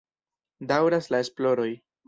[0.71, 1.71] Daŭras la esploroj.